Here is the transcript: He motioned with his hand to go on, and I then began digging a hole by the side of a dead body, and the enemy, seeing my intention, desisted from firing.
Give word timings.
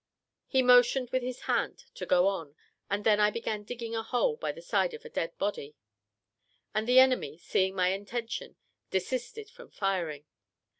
He 0.47 0.63
motioned 0.63 1.11
with 1.11 1.21
his 1.21 1.41
hand 1.41 1.83
to 1.93 2.07
go 2.07 2.25
on, 2.25 2.55
and 2.89 3.07
I 3.07 3.13
then 3.15 3.33
began 3.33 3.63
digging 3.63 3.95
a 3.95 4.01
hole 4.01 4.35
by 4.35 4.51
the 4.51 4.59
side 4.63 4.95
of 4.95 5.05
a 5.05 5.09
dead 5.11 5.37
body, 5.37 5.75
and 6.73 6.87
the 6.87 6.97
enemy, 6.97 7.37
seeing 7.37 7.75
my 7.75 7.89
intention, 7.89 8.55
desisted 8.89 9.51
from 9.51 9.69
firing. 9.69 10.25